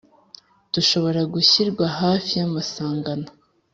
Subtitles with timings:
[0.73, 3.27] dushobora gushyirwa hafi y'amasangano.